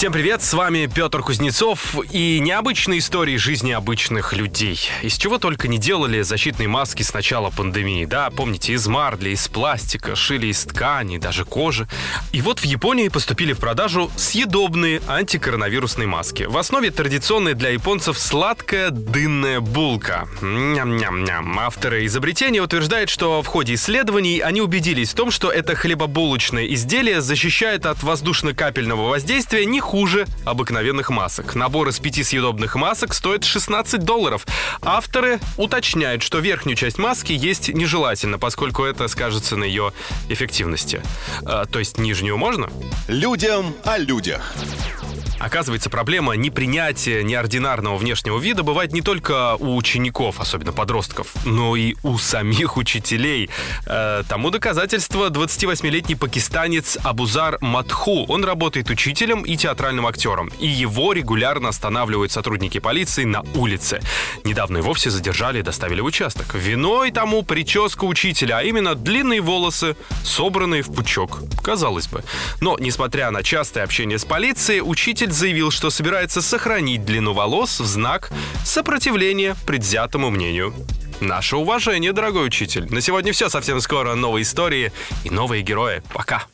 Всем 0.00 0.14
привет, 0.14 0.40
с 0.40 0.54
вами 0.54 0.86
Петр 0.86 1.20
Кузнецов 1.20 1.94
и 2.10 2.40
необычные 2.40 3.00
истории 3.00 3.36
жизни 3.36 3.72
обычных 3.72 4.32
людей. 4.32 4.80
Из 5.02 5.18
чего 5.18 5.36
только 5.36 5.68
не 5.68 5.76
делали 5.76 6.22
защитные 6.22 6.68
маски 6.68 7.02
с 7.02 7.12
начала 7.12 7.50
пандемии. 7.50 8.06
Да, 8.06 8.30
помните, 8.30 8.72
из 8.72 8.86
марли, 8.86 9.28
из 9.28 9.46
пластика, 9.48 10.16
шили 10.16 10.46
из 10.46 10.64
ткани, 10.64 11.18
даже 11.18 11.44
кожи. 11.44 11.86
И 12.32 12.40
вот 12.40 12.60
в 12.60 12.64
Японии 12.64 13.08
поступили 13.08 13.52
в 13.52 13.58
продажу 13.58 14.10
съедобные 14.16 15.02
антикоронавирусные 15.06 16.08
маски. 16.08 16.44
В 16.44 16.56
основе 16.56 16.90
традиционная 16.90 17.52
для 17.52 17.68
японцев 17.68 18.18
сладкая 18.18 18.88
дынная 18.88 19.60
булка. 19.60 20.26
Ням-ням-ням. 20.40 21.58
Авторы 21.58 22.06
изобретения 22.06 22.62
утверждают, 22.62 23.10
что 23.10 23.42
в 23.42 23.46
ходе 23.46 23.74
исследований 23.74 24.40
они 24.40 24.62
убедились 24.62 25.10
в 25.10 25.14
том, 25.14 25.30
что 25.30 25.50
это 25.50 25.74
хлебобулочное 25.74 26.64
изделие 26.68 27.20
защищает 27.20 27.84
от 27.84 28.02
воздушно-капельного 28.02 29.10
воздействия 29.10 29.66
не 29.66 29.89
хуже 29.90 30.28
обыкновенных 30.44 31.10
масок. 31.10 31.56
Набор 31.56 31.88
из 31.88 31.98
пяти 31.98 32.22
съедобных 32.22 32.76
масок 32.76 33.12
стоит 33.12 33.42
16 33.42 34.04
долларов. 34.04 34.46
Авторы 34.82 35.40
уточняют, 35.56 36.22
что 36.22 36.38
верхнюю 36.38 36.76
часть 36.76 36.96
маски 36.96 37.32
есть 37.32 37.70
нежелательно, 37.70 38.38
поскольку 38.38 38.84
это 38.84 39.08
скажется 39.08 39.56
на 39.56 39.64
ее 39.64 39.92
эффективности. 40.28 41.02
А, 41.44 41.66
то 41.66 41.80
есть 41.80 41.98
нижнюю 41.98 42.36
можно? 42.36 42.70
Людям 43.08 43.74
о 43.82 43.98
людях. 43.98 44.54
Оказывается, 45.40 45.88
проблема 45.88 46.34
непринятия 46.34 47.22
неординарного 47.22 47.96
внешнего 47.96 48.38
вида 48.38 48.62
бывает 48.62 48.92
не 48.92 49.00
только 49.00 49.56
у 49.56 49.74
учеников, 49.74 50.38
особенно 50.38 50.72
подростков, 50.72 51.28
но 51.46 51.76
и 51.76 51.96
у 52.02 52.18
самих 52.18 52.76
учителей. 52.76 53.48
Э, 53.86 54.22
тому 54.28 54.50
доказательство 54.50 55.30
28-летний 55.30 56.14
пакистанец 56.14 56.98
Абузар 57.02 57.56
Матху. 57.62 58.26
Он 58.28 58.44
работает 58.44 58.90
учителем 58.90 59.42
и 59.42 59.56
театральным 59.56 60.06
актером, 60.06 60.52
и 60.60 60.66
его 60.66 61.14
регулярно 61.14 61.70
останавливают 61.70 62.32
сотрудники 62.32 62.78
полиции 62.78 63.24
на 63.24 63.42
улице. 63.54 64.02
Недавно 64.44 64.78
и 64.78 64.80
вовсе 64.82 65.08
задержали 65.08 65.60
и 65.60 65.62
доставили 65.62 66.02
в 66.02 66.04
участок. 66.04 66.54
Виной 66.54 67.12
тому 67.12 67.42
прическа 67.42 68.04
учителя, 68.04 68.58
а 68.58 68.62
именно 68.62 68.94
длинные 68.94 69.40
волосы, 69.40 69.96
собранные 70.22 70.82
в 70.82 70.92
пучок. 70.92 71.40
Казалось 71.62 72.08
бы. 72.08 72.22
Но, 72.60 72.76
несмотря 72.78 73.30
на 73.30 73.42
частое 73.42 73.84
общение 73.84 74.18
с 74.18 74.26
полицией, 74.26 74.82
учитель 74.84 75.29
Учитель 75.30 75.42
заявил, 75.42 75.70
что 75.70 75.90
собирается 75.90 76.42
сохранить 76.42 77.04
длину 77.04 77.34
волос 77.34 77.78
в 77.78 77.86
знак 77.86 78.32
сопротивления 78.64 79.54
предвзятому 79.64 80.28
мнению. 80.28 80.74
Наше 81.20 81.56
уважение, 81.56 82.12
дорогой 82.12 82.48
учитель. 82.48 82.92
На 82.92 83.00
сегодня 83.00 83.32
все. 83.32 83.48
Совсем 83.48 83.80
скоро 83.80 84.16
новые 84.16 84.42
истории 84.42 84.92
и 85.22 85.30
новые 85.30 85.62
герои. 85.62 86.02
Пока. 86.12 86.46